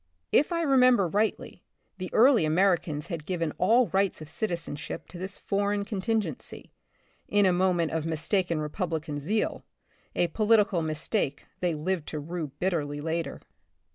(If 0.31 0.51
I 0.51 0.63
remember 0.63 1.07
rightly 1.07 1.63
the 1.99 2.09
early 2.11 2.43
Americans 2.43 3.05
had 3.05 3.23
given 3.27 3.53
all 3.59 3.85
rights 3.89 4.19
of 4.19 4.29
citizenship 4.29 5.07
to 5.09 5.19
this 5.19 5.37
foreign 5.37 5.85
contingency, 5.85 6.71
in 7.27 7.45
a 7.45 7.53
moment 7.53 7.91
of 7.91 8.07
mistaken 8.07 8.59
Republican 8.59 9.19
zeal, 9.19 9.63
a 10.15 10.25
polit 10.29 10.59
ical 10.61 10.83
mistake 10.83 11.45
they 11.59 11.75
lived 11.75 12.07
to 12.07 12.19
rue 12.19 12.47
bitterly 12.47 12.99
later). 12.99 13.41